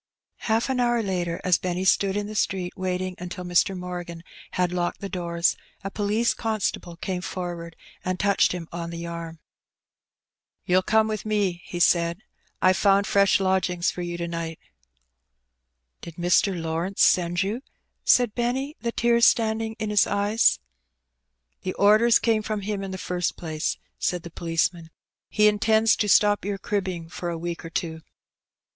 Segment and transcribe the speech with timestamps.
[0.47, 3.77] Half an hour later, as Benny stood in the street wsating until Mr.
[3.77, 9.05] Morgan had locked the doors, a police constable came forward and touched him on the
[9.05, 9.37] arm.
[9.37, 10.63] A Teeeible Alteenative.
[10.63, 11.53] 1G5" You'll come with me!
[11.53, 12.23] '^ he said.
[12.61, 14.57] ^^ Fve found fresh lodgings for you to night/'
[16.01, 16.59] ''Did Mr.
[16.59, 17.61] Lawrence send you?''
[18.03, 20.59] said Benny, the tears standing in his eyes."
[21.61, 24.91] The orders came from him in the first place/' said the policeman 3
[25.29, 28.01] ''he intends to stop your cribbing for a week or two."